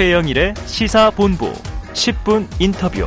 최영일의 0.00 0.54
시사본부 0.64 1.52
10분 1.92 2.46
인터뷰. 2.58 3.04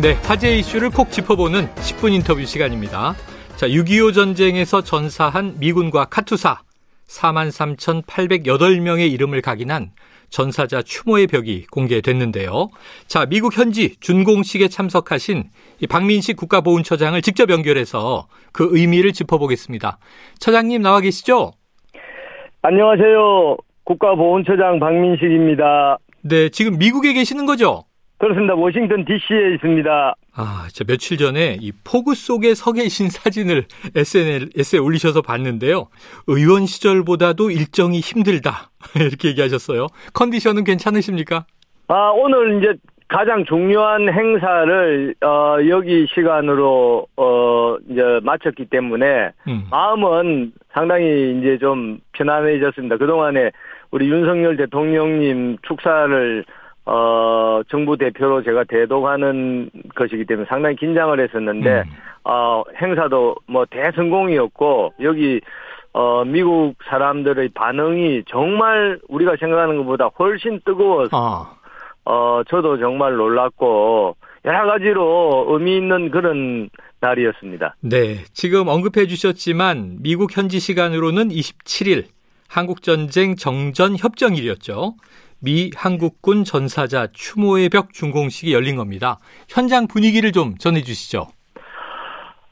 네, 0.00 0.12
화제 0.22 0.56
이슈를 0.58 0.90
콕 0.90 1.10
짚어보는 1.10 1.66
10분 1.74 2.12
인터뷰 2.12 2.44
시간입니다. 2.44 3.16
자, 3.56 3.66
6.25 3.66 4.14
전쟁에서 4.14 4.82
전사한 4.82 5.56
미군과 5.58 6.04
카투사 6.04 6.60
43,808명의 7.08 9.10
이름을 9.10 9.42
각인한 9.42 9.90
전사자 10.30 10.82
추모의 10.82 11.26
벽이 11.26 11.66
공개됐는데요. 11.66 12.68
자, 13.08 13.26
미국 13.26 13.58
현지 13.58 13.96
준공식에 13.98 14.68
참석하신 14.68 15.50
박민식 15.90 16.36
국가보훈처장을 16.36 17.20
직접 17.22 17.50
연결해서 17.50 18.28
그 18.52 18.68
의미를 18.70 19.12
짚어보겠습니다. 19.12 19.98
처장님 20.38 20.80
나와 20.80 21.00
계시죠? 21.00 21.54
안녕하세요. 22.62 23.56
국가보훈처장 23.84 24.80
박민식입니다. 24.80 25.98
네, 26.22 26.48
지금 26.48 26.78
미국에 26.78 27.12
계시는 27.12 27.46
거죠? 27.46 27.84
그렇습니다. 28.18 28.54
워싱턴 28.54 29.04
DC에 29.04 29.54
있습니다. 29.54 30.14
아, 30.36 30.66
저 30.72 30.84
며칠 30.84 31.18
전에 31.18 31.58
이 31.60 31.72
폭우 31.84 32.14
속에 32.14 32.54
서 32.54 32.72
계신 32.72 33.08
사진을 33.10 33.66
SNS에 33.94 34.78
올리셔서 34.78 35.20
봤는데요. 35.20 35.88
의원 36.26 36.66
시절보다도 36.66 37.50
일정이 37.50 38.00
힘들다. 38.00 38.70
이렇게 38.96 39.28
얘기하셨어요. 39.28 39.88
컨디션은 40.14 40.64
괜찮으십니까? 40.64 41.44
아, 41.88 42.10
오늘 42.14 42.58
이제 42.58 42.74
가장 43.08 43.44
중요한 43.44 44.12
행사를 44.12 45.14
어, 45.22 45.56
여기 45.68 46.06
시간으로 46.12 47.06
어, 47.16 47.76
이제 47.88 48.20
마쳤기 48.22 48.66
때문에 48.66 49.30
음. 49.46 49.64
마음은 49.70 50.52
상당히 50.72 51.38
이제 51.38 51.58
좀 51.58 51.98
편안해졌습니다. 52.12 52.96
그 52.96 53.06
동안에 53.06 53.50
우리 53.90 54.08
윤석열 54.08 54.56
대통령님 54.56 55.58
축사를 55.62 56.44
어, 56.86 57.62
정부 57.68 57.96
대표로 57.96 58.42
제가 58.42 58.64
대동하는 58.64 59.70
것이기 59.94 60.26
때문에 60.26 60.46
상당히 60.48 60.76
긴장을 60.76 61.18
했었는데, 61.18 61.78
음. 61.78 61.90
어, 62.24 62.62
행사도 62.76 63.36
뭐 63.46 63.64
대성공이었고, 63.64 64.94
여기, 65.00 65.40
어, 65.94 66.24
미국 66.24 66.74
사람들의 66.84 67.50
반응이 67.54 68.24
정말 68.26 68.98
우리가 69.08 69.36
생각하는 69.40 69.78
것보다 69.78 70.10
훨씬 70.18 70.60
뜨거워서, 70.64 71.16
아. 71.16 71.63
어, 72.04 72.42
저도 72.48 72.78
정말 72.78 73.14
놀랐고, 73.14 74.16
여러 74.44 74.66
가지로 74.66 75.46
의미 75.48 75.76
있는 75.76 76.10
그런 76.10 76.68
날이었습니다. 77.00 77.76
네. 77.80 78.24
지금 78.32 78.68
언급해 78.68 79.06
주셨지만, 79.06 79.98
미국 80.00 80.36
현지 80.36 80.60
시간으로는 80.60 81.28
27일, 81.28 82.04
한국전쟁 82.48 83.36
정전 83.36 83.96
협정일이었죠. 83.96 84.94
미 85.44 85.70
한국군 85.76 86.44
전사자 86.44 87.06
추모의 87.12 87.68
벽 87.68 87.92
준공식이 87.92 88.52
열린 88.54 88.76
겁니다. 88.76 89.18
현장 89.48 89.86
분위기를 89.86 90.32
좀 90.32 90.54
전해 90.58 90.80
주시죠. 90.80 91.26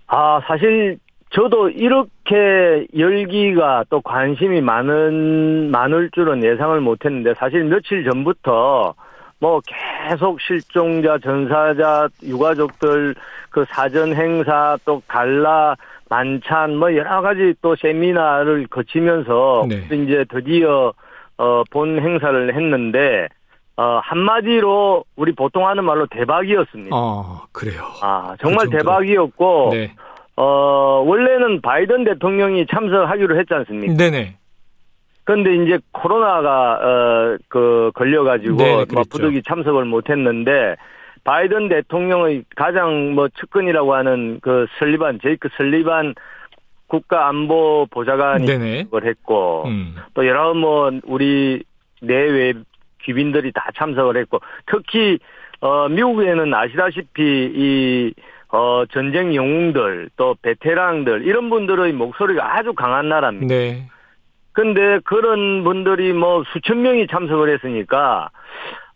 아 0.08 0.40
사실 0.46 0.98
저도 1.30 1.70
이렇게 1.70 2.86
열기가 2.96 3.84
또 3.88 4.02
관심이 4.02 4.60
많은 4.60 5.70
많을 5.70 6.10
줄은 6.14 6.44
예상을 6.44 6.78
못 6.82 7.06
했는데 7.06 7.32
사실 7.38 7.64
며칠 7.64 8.04
전부터 8.04 8.94
뭐 9.42 9.60
계속 9.66 10.40
실종자, 10.40 11.18
전사자, 11.18 12.08
유가족들 12.22 13.16
그 13.50 13.64
사전 13.70 14.14
행사 14.14 14.78
또 14.84 15.02
갈라 15.08 15.74
만찬 16.08 16.76
뭐 16.76 16.94
여러 16.94 17.20
가지 17.22 17.52
또 17.60 17.74
세미나를 17.74 18.68
거치면서 18.68 19.64
네. 19.68 19.78
이제 19.96 20.24
드디어 20.30 20.92
어, 21.38 21.64
본 21.70 21.98
행사를 21.98 22.54
했는데, 22.54 23.26
어, 23.76 23.98
한마디로 24.04 25.02
우리 25.16 25.34
보통 25.34 25.66
하는 25.66 25.84
말로 25.84 26.06
대박이었습니다. 26.06 26.94
어, 26.94 27.40
그래요. 27.50 27.82
아, 28.00 28.36
정말 28.40 28.66
그 28.66 28.76
대박이었고, 28.76 29.70
네. 29.72 29.92
어, 30.36 31.02
원래는 31.04 31.62
바이든 31.62 32.04
대통령이 32.04 32.66
참석하기로 32.70 33.40
했지 33.40 33.54
않습니까? 33.54 33.94
네네. 33.94 34.36
근데 35.24 35.54
이제 35.54 35.78
코로나가, 35.92 36.72
어, 36.74 37.38
그, 37.48 37.90
걸려 37.94 38.24
가지고, 38.24 38.56
네, 38.56 38.84
뭐 38.92 39.04
부득이 39.08 39.42
참석을 39.42 39.84
못 39.84 40.10
했는데, 40.10 40.76
바이든 41.24 41.68
대통령의 41.68 42.44
가장 42.56 43.14
뭐 43.14 43.28
측근이라고 43.28 43.94
하는 43.94 44.40
그 44.42 44.66
설리반, 44.78 45.20
제이크 45.22 45.48
설리반 45.56 46.14
국가안보 46.88 47.86
보좌관이 47.90 48.46
참석을 48.46 49.06
했고 49.06 49.64
음. 49.66 49.96
또 50.14 50.26
여러 50.26 50.52
뭐 50.52 50.90
우리 51.04 51.62
내외 52.02 52.52
귀빈들이 53.02 53.52
다 53.52 53.70
참석을 53.76 54.16
했고 54.18 54.40
특히 54.66 55.18
어 55.60 55.88
미국에는 55.88 56.52
아시다시피 56.52 57.22
이 57.54 58.14
어, 58.54 58.84
전쟁 58.92 59.34
영웅들, 59.34 60.10
또 60.18 60.36
베테랑들, 60.42 61.26
이런 61.26 61.48
분들의 61.48 61.94
목소리가 61.94 62.58
아주 62.58 62.74
강한 62.74 63.08
나라입니다. 63.08 63.46
네. 63.46 63.88
근데 64.52 64.98
그런 65.04 65.64
분들이 65.64 66.12
뭐 66.12 66.44
수천 66.52 66.82
명이 66.82 67.06
참석을 67.06 67.52
했으니까, 67.54 68.30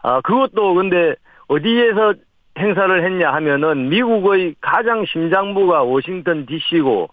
아, 0.02 0.20
그것도 0.20 0.74
근데 0.74 1.14
어디에서 1.48 2.14
행사를 2.58 3.04
했냐 3.04 3.32
하면은 3.34 3.88
미국의 3.88 4.54
가장 4.60 5.04
심장부가 5.06 5.82
워싱턴 5.82 6.46
DC고, 6.46 7.08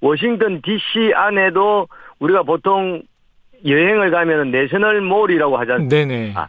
워싱턴 0.00 0.60
DC 0.62 1.12
안에도 1.14 1.88
우리가 2.20 2.42
보통 2.42 3.02
여행을 3.66 4.10
가면은 4.10 4.50
내셔널 4.52 5.00
몰이라고 5.00 5.56
하잖아요. 5.58 5.88
네네. 5.88 6.34
아, 6.36 6.48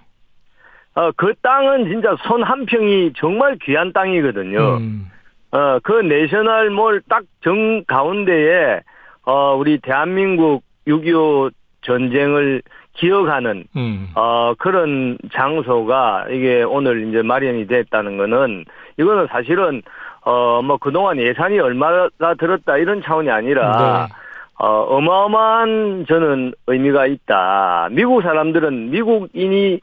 어, 0.95 1.11
그 1.15 1.33
땅은 1.41 1.85
진짜 1.85 2.15
손 2.27 2.43
한 2.43 2.65
평이 2.65 3.13
정말 3.17 3.57
귀한 3.63 3.91
땅이거든요. 3.93 4.77
음. 4.77 5.09
어, 5.51 5.79
그 5.81 5.93
내셔널 5.93 6.69
몰 6.69 7.01
딱 7.09 7.23
정 7.43 7.83
가운데에, 7.85 8.81
어, 9.25 9.55
우리 9.55 9.79
대한민국 9.79 10.63
6.25 10.89 11.51
전쟁을 11.81 12.61
기억하는, 12.93 13.63
음. 13.77 14.09
어, 14.15 14.53
그런 14.57 15.17
장소가 15.31 16.25
이게 16.29 16.63
오늘 16.63 17.07
이제 17.07 17.21
마련이 17.21 17.67
됐다는 17.67 18.17
거는, 18.17 18.65
이거는 18.97 19.27
사실은 19.27 19.81
어, 20.21 20.61
뭐 20.61 20.77
그동안 20.77 21.17
예산이 21.17 21.59
얼마가 21.59 22.33
들었다 22.37 22.77
이런 22.77 23.01
차원이 23.01 23.29
아니라, 23.29 24.07
네. 24.07 24.13
어, 24.57 24.67
어마어마한 24.67 26.05
저는 26.07 26.53
의미가 26.67 27.05
있다. 27.05 27.87
미국 27.91 28.21
사람들은 28.21 28.91
미국인이 28.91 29.79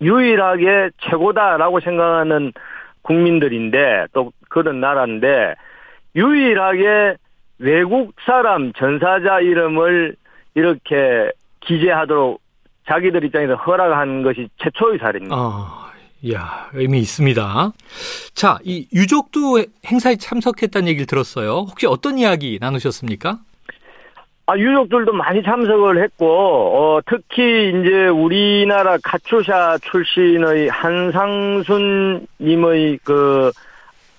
유일하게 0.00 0.90
최고다라고 1.02 1.78
생각하는 1.80 2.52
국민들인데, 3.02 4.06
또 4.12 4.32
그런 4.48 4.80
나라인데, 4.80 5.54
유일하게 6.16 7.16
외국 7.60 8.12
사람 8.26 8.72
전사자 8.72 9.38
이름을 9.38 10.16
이렇게 10.54 11.30
기재하도록 11.60 12.40
자기들 12.88 13.24
입장에서 13.24 13.54
허락한 13.54 14.22
것이 14.22 14.48
최초의 14.58 14.98
사례입니다. 14.98 15.36
어. 15.36 15.82
이야, 16.24 16.70
의미 16.72 17.00
있습니다. 17.00 17.72
자, 18.34 18.58
이 18.62 18.86
유족도 18.94 19.64
행사에 19.84 20.14
참석했다는 20.14 20.86
얘기를 20.86 21.04
들었어요. 21.04 21.66
혹시 21.68 21.88
어떤 21.88 22.16
이야기 22.16 22.58
나누셨습니까? 22.60 23.38
아, 24.46 24.56
유족들도 24.56 25.12
많이 25.12 25.42
참석을 25.42 26.00
했고, 26.00 26.26
어, 26.26 27.00
특히 27.06 27.70
이제 27.70 28.06
우리나라 28.06 28.98
카츄샤 29.02 29.78
출신의 29.82 30.68
한상순 30.68 32.26
님의 32.40 33.00
그 33.02 33.50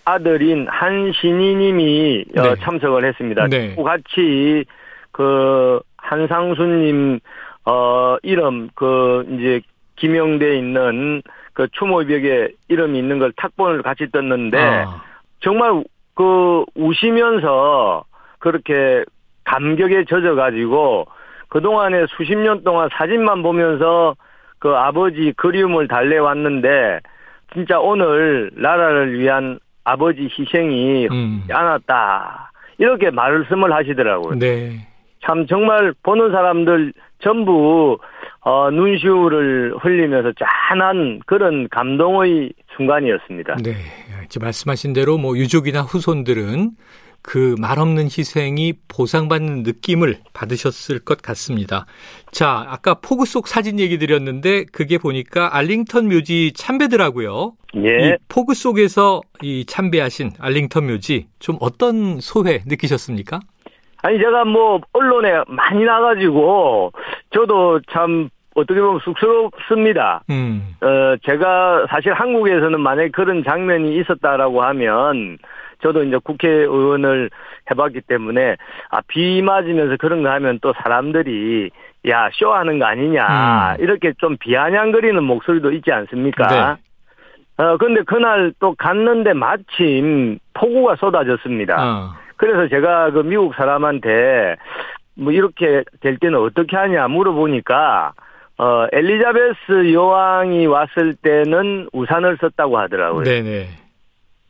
아들인 0.04 0.68
한신희 0.70 1.56
님이 1.56 2.26
어, 2.38 2.42
네. 2.42 2.50
어, 2.50 2.56
참석을 2.56 3.06
했습니다. 3.06 3.48
네. 3.48 3.76
같이 3.76 4.66
그 5.14 5.80
한상순 5.96 6.84
님, 6.84 7.20
어, 7.66 8.18
이름, 8.24 8.70
그 8.76 9.26
이제 9.32 9.62
기명돼 9.96 10.58
있는 10.58 11.22
그 11.54 11.68
추모벽에 11.72 12.50
이름이 12.68 13.00
있는 13.00 13.20
걸 13.20 13.32
탁본을 13.38 13.84
같이 13.84 14.12
떴는데 14.12 14.58
아. 14.58 15.02
정말 15.40 15.84
그 16.16 16.66
우시면서 16.76 18.04
그렇게 18.40 19.06
감격에 19.46 20.06
젖어 20.06 20.36
가지고 20.36 21.06
그동안에 21.50 22.06
수십 22.10 22.36
년 22.36 22.64
동안 22.64 22.90
사진만 22.94 23.44
보면서 23.44 24.16
그 24.60 24.70
아버지 24.70 25.34
그리움을 25.38 25.88
달래왔는데 25.88 27.00
진짜 27.54 27.80
오늘 27.80 28.50
나라를 28.56 29.20
위한 29.20 29.60
아버지 29.84 30.28
희생이 30.38 31.08
음. 31.12 31.44
않았다. 31.52 32.52
이렇게 32.80 33.12
말씀을 33.12 33.72
하시더라고요. 33.72 34.40
네. 34.40 34.88
참 35.26 35.48
정말 35.48 35.94
보는 36.04 36.32
사람들 36.32 36.94
전부 37.20 37.98
어, 38.42 38.70
눈시울을 38.70 39.76
흘리면서 39.80 40.34
짠한 40.38 41.22
그런 41.26 41.70
감동의 41.70 42.52
순간이었습니다. 42.76 43.56
네. 43.64 43.74
말씀하신 44.40 44.94
대로 44.94 45.18
뭐 45.18 45.38
유족이나 45.38 45.82
후손들은 45.82 46.72
그 47.22 47.56
말없는 47.58 48.06
희생이 48.06 48.74
보상받는 48.90 49.64
느낌을 49.64 50.18
받으셨을 50.34 51.00
것 51.00 51.22
같습니다. 51.22 51.86
자, 52.32 52.66
아까 52.68 52.96
포구 52.96 53.26
속 53.26 53.48
사진 53.48 53.80
얘기 53.80 53.98
드렸는데 53.98 54.66
그게 54.66 54.98
보니까 54.98 55.56
알링턴 55.56 56.10
묘지 56.10 56.52
참배더라고요. 56.54 57.54
예. 57.78 58.10
이 58.10 58.16
포구 58.28 58.54
속에서 58.54 59.22
이 59.42 59.64
참배하신 59.66 60.32
알링턴 60.38 60.88
묘지 60.88 61.28
좀 61.40 61.58
어떤 61.62 62.20
소회 62.20 62.62
느끼셨습니까? 62.68 63.40
아니 64.04 64.20
제가 64.20 64.46
뭐 64.46 64.82
언론에 64.92 65.44
많이 65.48 65.84
나가지고 65.86 66.92
저도 67.32 67.80
참 67.92 68.30
어떻게 68.54 68.80
보면 68.80 69.00
쑥스럽습니다. 69.00 70.24
음. 70.30 70.76
어 70.82 71.16
제가 71.26 71.88
사실 71.90 72.14
한국에서는 72.14 72.80
만약에 72.80 73.10
그런 73.10 73.44
장면이 73.44 73.98
있었다라고 73.98 74.62
하면 74.62 75.38
저도 75.82 76.04
이제 76.04 76.18
국회의원을 76.24 77.30
해봤기 77.72 78.02
때문에 78.02 78.58
아비 78.90 79.42
맞으면서 79.42 79.96
그런 79.98 80.22
거 80.22 80.30
하면 80.32 80.60
또 80.62 80.74
사람들이 80.84 81.72
야 82.10 82.30
쇼하는 82.34 82.80
거 82.80 82.86
아니냐 82.86 83.76
음. 83.78 83.82
이렇게 83.84 84.12
좀 84.20 84.36
비아냥거리는 84.38 85.24
목소리도 85.24 85.72
있지 85.72 85.92
않습니까? 85.94 86.48
네. 86.48 87.64
어 87.64 87.78
근데 87.78 88.02
그날 88.04 88.54
또 88.60 88.76
갔는데 88.78 89.32
마침 89.34 90.40
폭우가 90.54 90.98
쏟아졌습니다. 90.98 91.76
어. 91.80 92.24
그래서 92.44 92.68
제가 92.68 93.12
그 93.12 93.20
미국 93.20 93.56
사람한테 93.56 94.58
뭐 95.16 95.32
이렇게 95.32 95.86
될 96.02 96.18
때는 96.18 96.38
어떻게 96.40 96.76
하냐 96.76 97.08
물어보니까 97.08 98.12
어 98.58 98.86
엘리자베스 98.92 99.94
여왕이 99.94 100.66
왔을 100.66 101.16
때는 101.16 101.88
우산을 101.94 102.38
썼다고 102.42 102.78
하더라고요. 102.78 103.24
네네. 103.24 103.70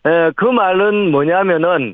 예, 0.07 0.31
그 0.35 0.45
말은 0.45 1.11
뭐냐면은 1.11 1.93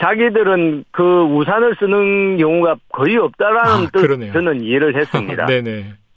자기들은 0.00 0.84
그 0.92 1.22
우산을 1.22 1.74
쓰는 1.80 2.36
경우가 2.36 2.76
거의 2.92 3.16
없다라는 3.16 3.86
아, 3.86 3.88
뜻 3.92 4.32
저는 4.32 4.62
이해를 4.62 4.94
했습니다. 5.00 5.46
네네. 5.46 5.70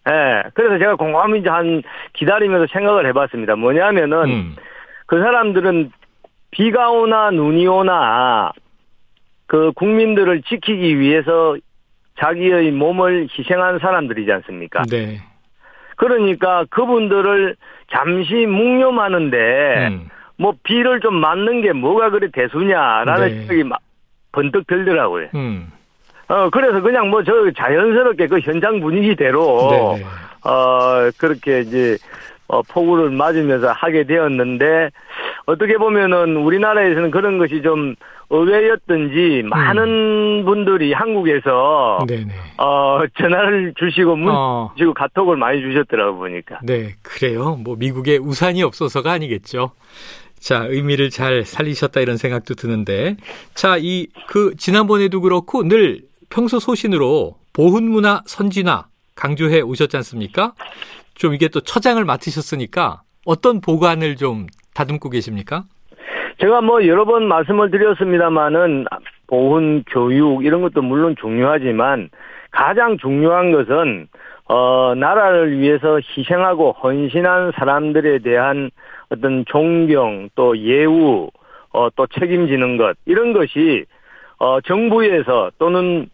예, 0.09 0.43
그래서 0.53 0.77
제가 0.77 0.93
곰곰이 0.95 1.39
이제 1.39 1.49
한 1.49 1.81
기다리면서 2.13 2.67
생각을 2.71 3.07
해봤습니다. 3.07 3.55
뭐냐면은 3.55 4.29
음. 4.29 4.55
그 5.07 5.19
사람들은 5.19 5.91
비가 6.51 6.91
오나 6.91 7.31
눈이 7.31 7.65
오나 7.65 8.51
그 9.51 9.73
국민들을 9.75 10.43
지키기 10.43 10.97
위해서 10.97 11.57
자기의 12.21 12.71
몸을 12.71 13.27
희생한 13.37 13.79
사람들이지 13.79 14.31
않습니까? 14.31 14.83
네. 14.89 15.19
그러니까 15.97 16.63
그분들을 16.69 17.57
잠시 17.91 18.45
묵념하는데 18.45 19.87
음. 19.89 20.07
뭐 20.37 20.53
비를 20.63 21.01
좀 21.01 21.15
맞는 21.15 21.63
게 21.63 21.73
뭐가 21.73 22.11
그리 22.11 22.31
대수냐라는 22.31 23.27
네. 23.27 23.35
생각이 23.39 23.63
막 23.65 23.79
번뜩 24.31 24.67
들더라고요. 24.67 25.27
음. 25.35 25.69
어 26.29 26.49
그래서 26.49 26.79
그냥 26.79 27.09
뭐 27.09 27.21
저 27.23 27.51
자연스럽게 27.51 28.27
그 28.27 28.39
현장 28.39 28.79
분위기대로 28.79 29.67
네, 29.69 30.01
네. 30.01 30.49
어 30.49 31.11
그렇게 31.17 31.59
이제 31.59 31.97
어 32.47 32.61
폭우를 32.61 33.09
맞으면서 33.09 33.73
하게 33.73 34.05
되었는데 34.05 34.91
어떻게 35.45 35.75
보면은 35.75 36.37
우리나라에서는 36.37 37.11
그런 37.11 37.37
것이 37.37 37.61
좀 37.61 37.95
의외였던지 38.31 39.43
많은 39.45 40.39
음. 40.39 40.45
분들이 40.45 40.93
한국에서 40.93 41.99
네네. 42.07 42.33
어 42.57 43.01
전화를 43.17 43.73
주시고 43.77 44.15
문 44.15 44.33
어. 44.33 44.71
주시고 44.77 44.93
카톡을 44.93 45.35
많이 45.35 45.61
주셨더라고 45.61 46.17
보니까. 46.17 46.59
네, 46.63 46.95
그래요. 47.03 47.57
뭐 47.61 47.75
미국에 47.75 48.17
우산이 48.17 48.63
없어서가 48.63 49.11
아니겠죠. 49.11 49.71
자, 50.39 50.65
의미를 50.67 51.11
잘 51.11 51.45
살리셨다 51.45 51.99
이런 52.01 52.17
생각도 52.17 52.55
드는데. 52.55 53.15
자, 53.53 53.77
이, 53.77 54.07
그, 54.27 54.55
지난번에도 54.57 55.21
그렇고 55.21 55.63
늘 55.63 56.01
평소 56.31 56.57
소신으로 56.59 57.35
보훈 57.53 57.83
문화 57.83 58.23
선진화 58.25 58.87
강조해 59.13 59.61
오셨지 59.61 59.95
않습니까? 59.97 60.53
좀 61.13 61.35
이게 61.35 61.47
또 61.47 61.59
처장을 61.59 62.03
맡으셨으니까 62.03 63.03
어떤 63.25 63.61
보관을 63.61 64.15
좀 64.15 64.47
다듬고 64.73 65.11
계십니까? 65.11 65.65
제가 66.41 66.61
뭐 66.61 66.85
여러 66.87 67.05
번 67.05 67.27
말씀을 67.27 67.69
드렸습니다만은 67.69 68.85
보훈, 69.27 69.83
교육 69.87 70.43
이런 70.43 70.61
것도 70.61 70.81
물론 70.81 71.15
중요하지만 71.21 72.09
가장 72.49 72.97
중요한 72.97 73.51
것은 73.51 74.07
어, 74.49 74.93
나라를 74.95 75.59
위해서 75.59 75.99
희생하고 75.99 76.73
헌신한 76.73 77.53
사람들에 77.55 78.19
대한 78.19 78.71
어떤 79.09 79.45
존경 79.45 80.29
또 80.33 80.57
예우 80.57 81.29
어, 81.73 81.89
또 81.95 82.07
책임지는 82.07 82.75
것 82.77 82.97
이런 83.05 83.33
것이 83.33 83.85
어, 84.39 84.59
정부에서 84.61 85.51
또는 85.59 86.09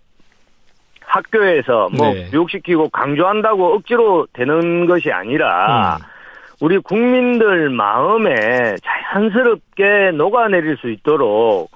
학교에서 1.00 1.88
뭐 1.97 2.13
네. 2.13 2.29
교육시키고 2.31 2.89
강조한다고 2.89 3.75
억지로 3.75 4.27
되는 4.33 4.85
것이 4.85 5.09
아니라 5.09 5.95
음. 5.95 6.17
우리 6.59 6.77
국민들 6.80 7.69
마음에 7.69 8.75
자연스럽게 8.83 10.12
녹아내릴 10.12 10.77
수 10.77 10.89
있도록 10.89 11.69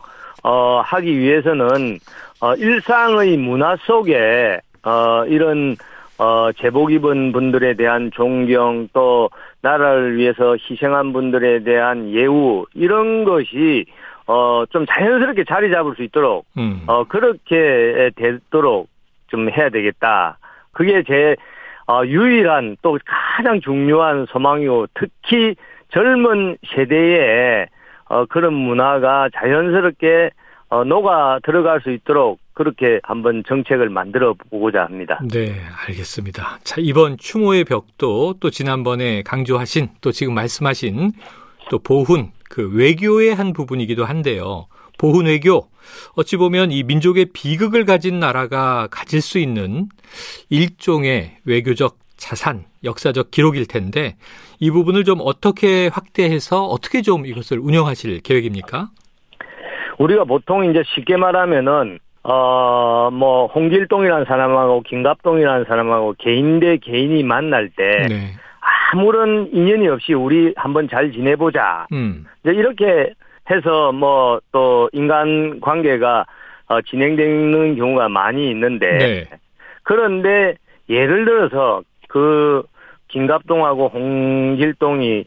어, 0.44 0.82
하기 0.84 1.20
위해서는 1.20 2.00
어, 2.40 2.56
일상의 2.56 3.38
문화 3.38 3.76
속에 3.82 4.60
어, 4.84 5.26
이런 5.28 5.76
어, 6.18 6.52
제복 6.58 6.92
입은 6.92 7.32
분들에 7.32 7.76
대한 7.76 8.12
존경 8.12 8.88
또 8.94 9.30
나라를 9.62 10.18
위해서 10.18 10.56
희생한 10.58 11.14
분들에 11.14 11.64
대한 11.64 12.12
예우 12.12 12.66
이런 12.74 13.24
것이 13.24 13.86
어, 14.26 14.64
좀 14.72 14.86
자연스럽게 14.88 15.44
자리 15.48 15.72
잡을 15.72 15.96
수 15.96 16.04
있도록 16.04 16.46
음. 16.58 16.82
어, 16.88 17.04
그렇게 17.04 18.10
되도록 18.16 18.88
좀 19.28 19.50
해야 19.50 19.70
되겠다. 19.70 20.38
그게 20.72 21.04
제 21.04 21.36
어, 21.36 21.36
유일한 22.06 22.78
또 22.82 22.98
가장 23.06 23.62
중요한 23.62 24.26
소망이고 24.30 24.88
특히 24.94 25.56
젊은 25.90 26.58
세대에 26.74 27.68
어, 28.06 28.26
그런 28.26 28.54
문화가 28.54 29.30
자연스럽게 29.34 30.32
어, 30.70 30.84
녹아 30.84 31.40
들어갈 31.44 31.82
수 31.82 31.92
있도록 31.92 32.40
그렇게 32.54 33.00
한번 33.04 33.44
정책을 33.48 33.90
만들어 33.90 34.34
보고자 34.50 34.84
합니다. 34.84 35.20
네, 35.32 35.54
알겠습니다. 35.88 36.60
자, 36.64 36.76
이번 36.80 37.18
추모의 37.18 37.64
벽도 37.64 38.36
또 38.40 38.50
지난번에 38.50 39.22
강조하신 39.24 39.90
또 40.02 40.12
지금 40.12 40.34
말씀하신 40.34 41.12
또 41.70 41.80
보훈 41.80 42.32
그 42.50 42.70
외교의 42.74 43.34
한 43.34 43.54
부분이기도 43.54 44.06
한데요. 44.06 44.68
보훈 45.02 45.26
외교 45.26 45.64
어찌 46.16 46.38
보면 46.38 46.72
이 46.72 46.84
민족의 46.84 47.30
비극을 47.34 47.86
가진 47.86 48.20
나라가 48.20 48.88
가질 48.92 49.20
수 49.20 49.40
있는 49.40 49.88
일종의 50.52 51.38
외교적 51.44 51.96
자산, 52.18 52.66
역사적 52.84 53.32
기록일 53.32 53.68
텐데 53.68 54.16
이 54.60 54.70
부분을 54.70 55.04
좀 55.04 55.18
어떻게 55.22 55.88
확대해서 55.88 56.66
어떻게 56.66 57.02
좀 57.02 57.26
이것을 57.26 57.58
운영하실 57.58 58.22
계획입니까? 58.22 58.90
우리가 59.98 60.24
보통 60.26 60.70
이제 60.70 60.84
쉽게 60.94 61.18
말하면은 61.18 61.98
어, 62.24 63.10
뭐, 63.12 63.48
홍길동이라는 63.48 64.26
사람하고 64.26 64.84
김갑동이라는 64.84 65.66
사람하고 65.68 66.14
개인 66.20 66.60
대 66.60 66.78
개인이 66.78 67.24
만날 67.24 67.72
때, 67.76 68.06
네. 68.08 68.34
아무런 68.94 69.50
인연이 69.52 69.88
없이 69.88 70.14
우리 70.14 70.54
한번 70.56 70.88
잘 70.88 71.12
지내보자. 71.12 71.88
음. 71.92 72.28
이제 72.44 72.54
이렇게 72.54 73.16
해서 73.50 73.92
뭐, 73.92 74.40
또 74.52 74.90
인간 74.94 75.60
관계가 75.60 76.26
어, 76.68 76.82
진행되는 76.82 77.76
경우가 77.76 78.08
많이 78.10 78.50
있는데, 78.50 78.98
네. 78.98 79.30
그런데 79.84 80.56
예를 80.90 81.26
들어서 81.26 81.82
그 82.08 82.64
김갑동하고 83.10 83.90
홍길동이 83.90 85.26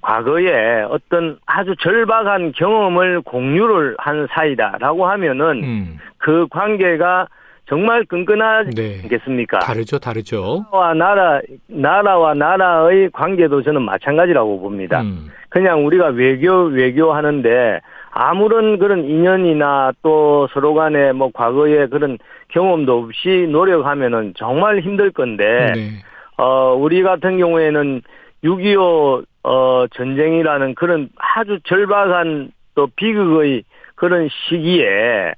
과거에 0.00 0.82
어떤 0.88 1.38
아주 1.46 1.74
절박한 1.80 2.52
경험을 2.52 3.20
공유를 3.20 3.96
한 3.98 4.26
사이다라고 4.30 5.06
하면은 5.06 5.62
음. 5.62 5.98
그 6.18 6.46
관계가 6.50 7.28
정말 7.68 8.04
끈끈하겠습니까? 8.04 9.58
네. 9.60 9.66
다르죠, 9.66 9.98
다르죠. 9.98 10.64
나라와 10.72 10.94
나라, 10.94 11.40
나라와 11.68 12.34
나라의 12.34 13.10
관계도 13.12 13.62
저는 13.62 13.82
마찬가지라고 13.82 14.60
봅니다. 14.60 15.02
음. 15.02 15.28
그냥 15.50 15.84
우리가 15.84 16.06
외교, 16.06 16.64
외교 16.64 17.12
하는데 17.12 17.80
아무런 18.10 18.78
그런 18.78 19.04
인연이나 19.04 19.92
또 20.02 20.48
서로 20.52 20.74
간에 20.74 21.12
뭐 21.12 21.30
과거에 21.32 21.86
그런 21.86 22.18
경험도 22.48 22.98
없이 22.98 23.46
노력하면은 23.50 24.34
정말 24.36 24.80
힘들 24.80 25.10
건데, 25.10 25.72
네. 25.74 25.90
어, 26.36 26.74
우리 26.74 27.02
같은 27.02 27.38
경우에는 27.38 28.02
6.25 28.42 29.24
어, 29.42 29.86
전쟁이라는 29.94 30.74
그런 30.74 31.08
아주 31.16 31.58
절박한 31.64 32.52
또 32.74 32.88
비극의 32.96 33.64
그런 33.94 34.28
시기에 34.48 35.34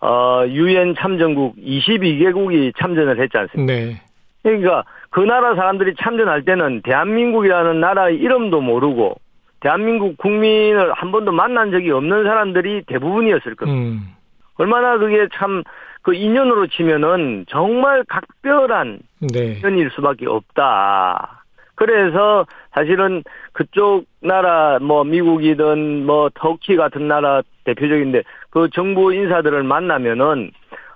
어, 0.00 0.44
유엔 0.48 0.94
참전국 0.96 1.56
22개국이 1.56 2.72
참전을 2.78 3.20
했지 3.20 3.38
않습니까? 3.38 3.72
네. 3.72 4.00
그러니까 4.42 4.84
그 5.10 5.20
나라 5.20 5.54
사람들이 5.54 5.94
참전할 6.00 6.44
때는 6.44 6.82
대한민국이라는 6.82 7.80
나라의 7.80 8.16
이름도 8.16 8.60
모르고 8.60 9.16
대한민국 9.62 10.16
국민을 10.18 10.92
한 10.92 11.12
번도 11.12 11.32
만난 11.32 11.70
적이 11.70 11.92
없는 11.92 12.24
사람들이 12.24 12.82
대부분이었을 12.86 13.54
겁니다. 13.54 13.80
음. 13.80 14.14
얼마나 14.58 14.98
그게 14.98 15.28
참 15.34 15.62
그 16.02 16.14
인연으로 16.14 16.66
치면은 16.66 17.46
정말 17.48 18.04
각별한 18.04 18.98
네. 19.32 19.54
인연일 19.54 19.90
수밖에 19.90 20.26
없다. 20.26 21.44
그래서 21.76 22.44
사실은 22.72 23.24
그쪽 23.52 24.04
나라 24.20 24.78
뭐 24.80 25.04
미국이든 25.04 26.04
뭐 26.04 26.28
터키 26.34 26.76
같은 26.76 27.08
나라 27.08 27.42
대표적인데 27.64 28.22
그 28.50 28.68
정부 28.72 29.14
인사들을 29.14 29.62
만나면은 29.62 30.50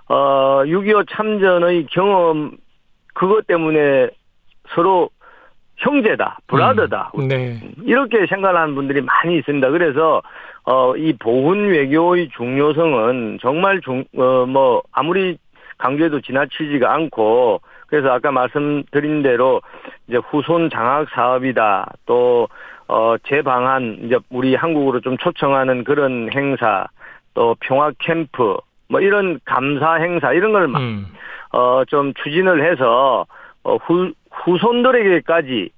어6.25 0.07 1.05
참전의 1.09 1.87
경험 1.87 2.57
그것 3.13 3.47
때문에 3.47 4.09
서로 4.69 5.09
형제다, 5.77 6.39
브라더다. 6.47 7.11
음, 7.17 7.27
네. 7.27 7.59
이렇게 7.83 8.25
생각하는 8.27 8.75
분들이 8.75 9.01
많이 9.01 9.37
있습니다. 9.37 9.69
그래서 9.69 10.21
어, 10.67 10.97
이 10.97 11.13
보훈 11.13 11.69
외교의 11.69 12.27
중요성은 12.35 13.39
정말 13.41 13.79
중, 13.79 14.03
어, 14.17 14.45
뭐, 14.45 14.83
아무리 14.91 15.37
강조해도 15.77 16.19
지나치지가 16.19 16.93
않고, 16.93 17.61
그래서 17.87 18.11
아까 18.11 18.31
말씀드린 18.31 19.23
대로 19.23 19.61
이제 20.09 20.17
후손 20.17 20.69
장학 20.69 21.07
사업이다. 21.11 21.93
또, 22.05 22.49
어, 22.89 23.15
재방한, 23.29 23.99
이제 24.03 24.17
우리 24.29 24.55
한국으로 24.55 24.99
좀 24.99 25.17
초청하는 25.17 25.85
그런 25.85 26.29
행사, 26.33 26.85
또 27.33 27.55
평화 27.61 27.91
캠프, 27.99 28.57
뭐 28.89 28.99
이런 28.99 29.39
감사 29.45 29.93
행사, 29.93 30.33
이런 30.33 30.51
걸, 30.51 30.63
음. 30.65 31.07
어, 31.53 31.85
좀 31.85 32.13
추진을 32.15 32.69
해서, 32.69 33.25
어, 33.63 33.77
후, 33.77 34.11
후손들에게까지 34.45 35.69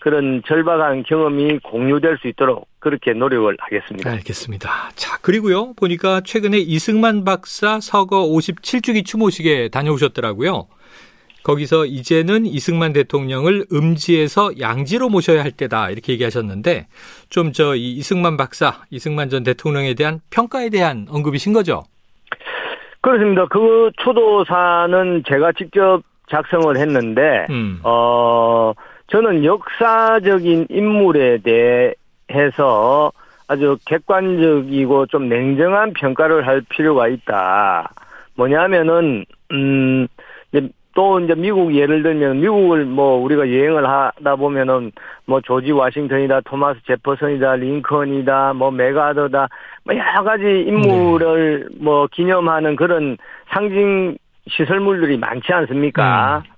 그런 0.00 0.42
절박한 0.46 1.02
경험이 1.02 1.58
공유될 1.58 2.18
수 2.22 2.28
있도록 2.28 2.68
그렇게 2.78 3.12
노력을 3.12 3.54
하겠습니다. 3.58 4.08
알겠습니다. 4.10 4.90
자, 4.94 5.18
그리고요. 5.22 5.72
보니까 5.74 6.20
최근에 6.20 6.58
이승만 6.58 7.24
박사 7.24 7.80
서거 7.80 8.24
57주기 8.28 9.04
추모식에 9.04 9.68
다녀오셨더라고요. 9.70 10.68
거기서 11.42 11.86
이제는 11.86 12.46
이승만 12.46 12.92
대통령을 12.92 13.64
음지에서 13.72 14.60
양지로 14.60 15.08
모셔야 15.08 15.42
할 15.42 15.50
때다 15.50 15.90
이렇게 15.90 16.12
얘기하셨는데 16.12 16.86
좀 17.30 17.52
저 17.52 17.74
이승만 17.74 18.36
박사, 18.36 18.82
이승만 18.90 19.30
전 19.30 19.42
대통령에 19.44 19.94
대한 19.94 20.20
평가에 20.30 20.68
대한 20.68 21.06
언급이신 21.08 21.52
거죠? 21.54 21.84
그렇습니다. 23.00 23.46
그 23.46 23.90
추도사는 24.04 25.22
제가 25.26 25.52
직접 25.52 26.02
작성을 26.28 26.76
했는데 26.76 27.46
음. 27.50 27.80
어 27.82 28.72
저는 29.08 29.44
역사적인 29.44 30.66
인물에 30.70 31.38
대해서 32.28 33.12
아주 33.48 33.78
객관적이고 33.86 35.06
좀 35.06 35.28
냉정한 35.28 35.94
평가를 35.94 36.46
할 36.46 36.62
필요가 36.68 37.08
있다. 37.08 37.90
뭐냐면은 38.36 39.24
음 39.52 40.06
이제 40.52 40.68
또 40.94 41.20
이제 41.20 41.34
미국 41.34 41.74
예를 41.74 42.02
들면 42.02 42.40
미국을 42.40 42.84
뭐 42.84 43.22
우리가 43.22 43.48
여행을 43.48 43.88
하다 43.88 44.36
보면은 44.36 44.90
뭐 45.26 45.40
조지 45.40 45.70
워싱턴이다, 45.70 46.40
토마스 46.40 46.80
제퍼슨이다, 46.86 47.54
링컨이다, 47.54 48.54
뭐 48.54 48.70
메가더다, 48.70 49.48
뭐 49.84 49.96
여러 49.96 50.24
가지 50.24 50.42
인물을 50.66 51.68
네. 51.70 51.76
뭐 51.80 52.08
기념하는 52.08 52.74
그런 52.76 53.16
상징 53.50 54.18
시설물들이 54.50 55.16
많지 55.18 55.52
않습니까? 55.52 56.42
음. 56.44 56.50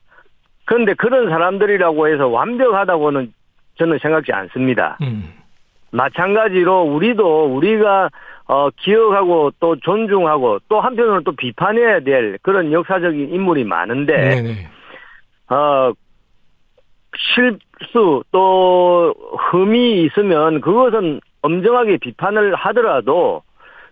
그런데 0.64 0.94
그런 0.94 1.28
사람들이라고 1.28 2.08
해서 2.08 2.28
완벽하다고는 2.28 3.32
저는 3.78 3.98
생각지 3.98 4.32
않습니다. 4.32 4.98
음. 5.02 5.32
마찬가지로 5.90 6.82
우리도 6.82 7.46
우리가 7.56 8.10
어 8.46 8.68
기억하고 8.70 9.52
또 9.60 9.76
존중하고 9.76 10.60
또 10.68 10.80
한편으로 10.80 11.22
또 11.22 11.32
비판해야 11.32 12.00
될 12.00 12.38
그런 12.42 12.72
역사적인 12.72 13.32
인물이 13.32 13.64
많은데 13.64 14.16
네네. 14.16 14.68
어 15.50 15.92
실수 17.16 18.24
또 18.30 19.14
흠이 19.50 20.04
있으면 20.04 20.60
그것은 20.60 21.20
엄정하게 21.42 21.98
비판을 21.98 22.54
하더라도 22.54 23.42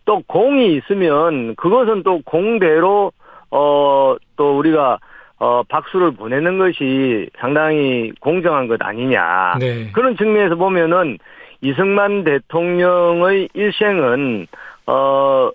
또 0.04 0.22
공이 0.26 0.74
있으면 0.74 1.54
그것은 1.56 2.02
또 2.02 2.20
공대로 2.24 3.12
어 3.50 4.16
또 4.38 4.56
우리가 4.56 4.98
어, 5.40 5.62
박수를 5.68 6.12
보내는 6.12 6.58
것이 6.58 7.28
상당히 7.38 8.10
공정한 8.20 8.66
것 8.66 8.80
아니냐. 8.82 9.56
네. 9.60 9.90
그런 9.92 10.16
측면에서 10.16 10.56
보면은 10.56 11.18
이승만 11.60 12.24
대통령의 12.24 13.48
일생은, 13.52 14.48
어, 14.86 15.50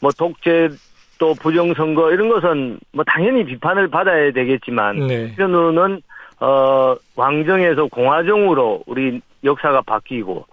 뭐 0.00 0.10
독재 0.18 0.70
또 1.18 1.32
부정선거 1.34 2.10
이런 2.10 2.28
것은 2.28 2.80
뭐 2.92 3.04
당연히 3.04 3.44
비판을 3.44 3.86
받아야 3.88 4.32
되겠지만, 4.32 5.06
네. 5.06 5.26
한편으로는, 5.28 6.02
어, 6.40 6.96
왕정에서 7.14 7.86
공화정으로 7.86 8.82
우리 8.86 9.20
역사가 9.44 9.82
바뀌고, 9.82 10.44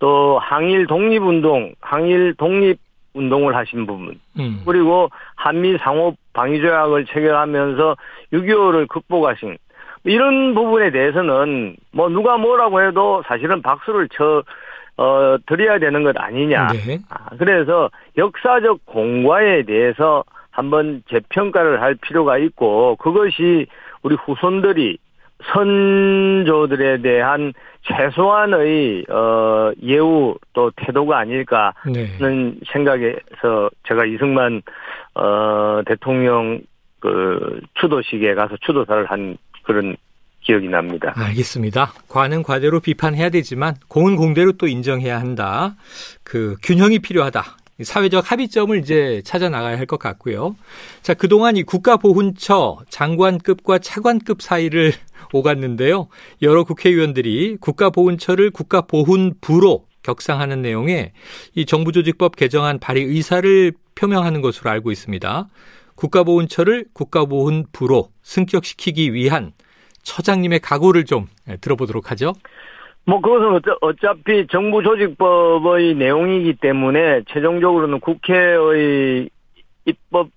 또 0.00 0.40
항일 0.40 0.88
독립운동, 0.88 1.72
항일 1.80 2.34
독립 2.34 2.80
운동을 3.18 3.54
하신 3.56 3.86
부분, 3.86 4.18
음. 4.38 4.62
그리고 4.64 5.10
한미 5.36 5.76
상호 5.78 6.14
방위 6.32 6.60
조약을 6.60 7.06
체결하면서 7.06 7.96
6.25를 8.32 8.88
극복하신 8.88 9.58
이런 10.04 10.54
부분에 10.54 10.90
대해서는 10.90 11.76
뭐 11.92 12.08
누가 12.08 12.36
뭐라고 12.38 12.82
해도 12.82 13.22
사실은 13.26 13.60
박수를 13.62 14.08
쳐 14.08 14.42
어, 14.96 15.36
드려야 15.46 15.78
되는 15.78 16.02
것 16.02 16.18
아니냐. 16.18 16.68
네. 16.68 16.98
아, 17.08 17.28
그래서 17.38 17.88
역사적 18.16 18.84
공과에 18.84 19.62
대해서 19.62 20.24
한번 20.50 21.02
재평가를 21.08 21.80
할 21.80 21.94
필요가 21.94 22.36
있고 22.38 22.96
그것이 22.96 23.66
우리 24.02 24.16
후손들이 24.16 24.98
선조들에 25.52 27.00
대한 27.02 27.52
최소한의 27.88 29.06
어 29.10 29.72
예우 29.82 30.36
또 30.52 30.70
태도가 30.76 31.18
아닐까 31.18 31.72
하는 31.76 31.92
네. 31.92 32.60
생각에서 32.72 33.70
제가 33.86 34.04
이승만 34.04 34.62
어 35.14 35.80
대통령 35.86 36.60
그 37.00 37.60
추도식에 37.80 38.34
가서 38.34 38.56
추도사를 38.60 39.06
한 39.06 39.36
그런 39.62 39.96
기억이 40.42 40.68
납니다. 40.68 41.12
알겠습니다. 41.16 41.92
과는 42.08 42.42
과대로 42.42 42.80
비판해야 42.80 43.28
되지만 43.30 43.74
공은 43.88 44.16
공대로 44.16 44.52
또 44.52 44.66
인정해야 44.66 45.18
한다. 45.20 45.74
그 46.22 46.56
균형이 46.62 47.00
필요하다. 47.00 47.42
사회적 47.82 48.32
합의점을 48.32 48.76
이제 48.78 49.22
찾아 49.24 49.48
나가야 49.48 49.78
할 49.78 49.86
것 49.86 49.98
같고요. 50.00 50.56
자, 51.02 51.14
그동안 51.14 51.56
이 51.56 51.62
국가보훈처 51.62 52.78
장관급과 52.88 53.78
차관급 53.78 54.42
사이를 54.42 54.92
오갔는데요. 55.32 56.08
여러 56.42 56.64
국회의원들이 56.64 57.56
국가보훈처를 57.60 58.50
국가보훈부로 58.50 59.86
격상하는 60.02 60.62
내용의 60.62 61.12
이 61.54 61.66
정부조직법 61.66 62.36
개정안 62.36 62.78
발의 62.78 63.04
의사를 63.04 63.72
표명하는 63.94 64.40
것으로 64.40 64.70
알고 64.70 64.90
있습니다. 64.90 65.48
국가보훈처를 65.96 66.86
국가보훈부로 66.92 68.08
승격시키기 68.22 69.12
위한 69.12 69.52
처장님의 70.02 70.60
각오를 70.60 71.04
좀 71.04 71.26
예, 71.48 71.56
들어보도록 71.56 72.10
하죠. 72.12 72.32
뭐 73.04 73.20
그것은 73.20 73.60
어차피 73.80 74.46
정부 74.50 74.82
조직법의 74.82 75.94
내용이기 75.94 76.54
때문에 76.60 77.22
최종적으로는 77.28 78.00
국회의 78.00 79.28
입법 79.86 80.28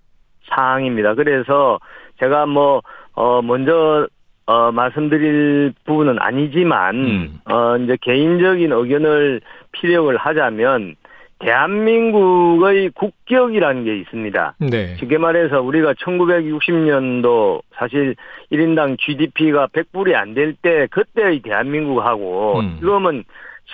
사항입니다. 0.49 1.15
그래서 1.15 1.79
제가 2.19 2.45
뭐 2.45 2.81
어 3.13 3.41
먼저 3.41 4.07
어, 4.45 4.71
말씀드릴 4.71 5.73
부분은 5.85 6.17
아니지만, 6.19 6.95
음. 6.95 7.39
어, 7.45 7.77
이제 7.77 7.97
개인적인 8.01 8.71
의견을 8.71 9.41
피력을 9.71 10.15
하자면, 10.17 10.95
대한민국의 11.39 12.91
국격이라는 12.91 13.83
게 13.83 13.97
있습니다. 13.97 14.55
네. 14.59 14.95
쉽게 14.97 15.17
말해서 15.17 15.61
우리가 15.61 15.93
1960년도 15.93 17.61
사실 17.73 18.15
1인당 18.51 18.97
GDP가 18.99 19.67
100불이 19.67 20.13
안 20.13 20.35
될 20.35 20.53
때 20.61 20.87
그때의 20.91 21.41
대한민국하고 21.41 22.59
음. 22.59 22.75
지금은 22.79 23.23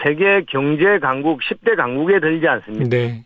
세계 0.01 0.43
경제 0.47 0.99
강국 0.99 1.41
10대 1.41 1.75
강국에 1.75 2.19
들지 2.21 2.47
않습니까? 2.47 2.89
네. 2.89 3.23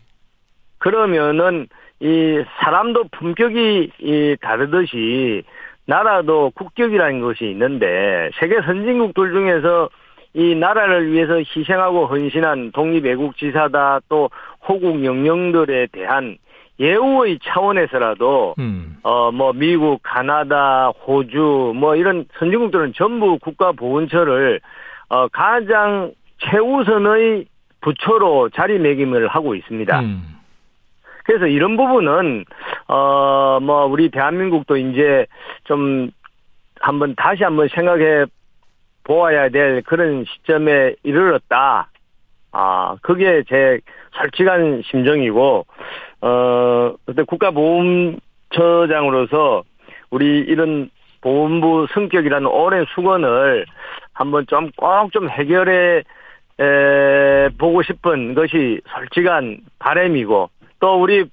그러면은 0.78 1.68
이 2.00 2.42
사람도 2.60 3.04
품격이 3.12 3.92
이 4.00 4.36
다르듯이 4.40 5.44
나라도 5.86 6.50
국격이라는 6.54 7.20
것이 7.20 7.44
있는데 7.50 8.30
세계 8.38 8.60
선진국들 8.60 9.32
중에서 9.32 9.88
이 10.34 10.54
나라를 10.54 11.12
위해서 11.12 11.34
희생하고 11.38 12.06
헌신한 12.06 12.72
독립애국지사다 12.72 14.00
또 14.08 14.30
호국 14.66 15.04
영령들에 15.04 15.88
대한 15.92 16.38
예우의 16.80 17.38
차원에서라도 17.44 18.54
음. 18.58 18.96
어뭐 19.02 19.52
미국, 19.54 20.00
가나다, 20.02 20.88
호주 20.88 21.74
뭐 21.76 21.96
이런 21.96 22.24
선진국들은 22.38 22.94
전부 22.96 23.38
국가보훈처를 23.38 24.60
어 25.10 25.28
가장 25.28 26.12
최우선의 26.38 27.44
부처로 27.82 28.48
자리매김을 28.50 29.28
하고 29.28 29.54
있습니다. 29.54 30.00
음. 30.00 30.31
그래서 31.24 31.46
이런 31.46 31.76
부분은 31.76 32.44
어 32.88 33.58
뭐 33.62 33.86
우리 33.86 34.10
대한민국도 34.10 34.76
이제 34.76 35.26
좀 35.64 36.10
한번 36.80 37.14
다시 37.16 37.44
한번 37.44 37.68
생각해 37.68 38.26
보아야 39.04 39.48
될 39.50 39.82
그런 39.82 40.24
시점에 40.24 40.94
이르렀다. 41.02 41.88
아, 42.52 42.96
그게 43.02 43.42
제 43.48 43.80
솔직한 44.12 44.82
심정이고, 44.84 45.66
어, 46.20 46.94
그때 47.06 47.22
국가보험처장으로서 47.22 49.62
우리 50.10 50.40
이런 50.40 50.90
보험부 51.22 51.86
성격이라는 51.94 52.46
오랜 52.48 52.84
수건을 52.94 53.64
한번 54.12 54.46
좀 54.48 54.70
꼭좀 54.76 55.30
해결해 55.30 56.02
에, 56.60 57.48
보고 57.58 57.82
싶은 57.82 58.34
것이 58.34 58.80
솔직한 58.88 59.60
바램이고 59.78 60.50
또 60.82 61.00
우리 61.00 61.24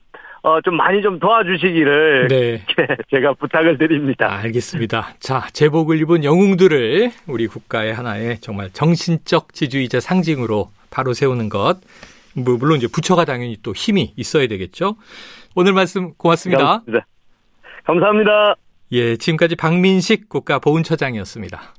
어, 0.44 0.62
좀 0.62 0.78
많이 0.78 1.02
좀 1.02 1.20
도와주시기를 1.20 2.28
네. 2.30 2.62
제가 3.10 3.34
부탁을 3.34 3.80
드립니다. 3.80 4.32
알겠습니다. 4.32 5.16
자, 5.20 5.48
제복을 5.52 6.00
입은 6.02 6.24
영웅들을 6.24 7.12
우리 7.28 7.48
국가의 7.48 7.94
하나의 7.94 8.40
정말 8.40 8.70
정신적 8.70 9.54
지주이자 9.54 10.00
상징으로 10.00 10.70
바로 10.92 11.14
세우는 11.14 11.50
것. 11.50 11.80
뭐 12.36 12.58
물론 12.58 12.78
이제 12.78 12.88
부처가 12.88 13.26
당연히 13.26 13.58
또 13.64 13.74
힘이 13.74 14.14
있어야 14.16 14.48
되겠죠. 14.48 14.96
오늘 15.56 15.74
말씀 15.74 16.14
고맙습니다. 16.14 16.64
감사합니다. 16.64 17.08
감사합니다. 17.86 18.56
예, 18.92 19.18
지금까지 19.18 19.56
박민식 19.56 20.30
국가보훈처장이었습니다. 20.30 21.74